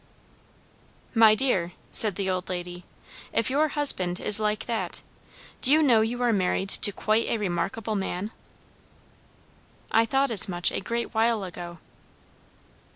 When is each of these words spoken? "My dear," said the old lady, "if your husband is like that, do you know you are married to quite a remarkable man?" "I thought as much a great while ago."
"My 1.13 1.35
dear," 1.35 1.73
said 1.91 2.15
the 2.15 2.27
old 2.27 2.49
lady, 2.49 2.85
"if 3.31 3.51
your 3.51 3.67
husband 3.67 4.19
is 4.19 4.39
like 4.39 4.65
that, 4.65 5.03
do 5.61 5.71
you 5.71 5.83
know 5.83 6.01
you 6.01 6.19
are 6.23 6.33
married 6.33 6.69
to 6.69 6.91
quite 6.91 7.27
a 7.27 7.37
remarkable 7.37 7.93
man?" 7.93 8.31
"I 9.91 10.07
thought 10.07 10.31
as 10.31 10.49
much 10.49 10.71
a 10.71 10.79
great 10.81 11.13
while 11.13 11.43
ago." 11.43 11.77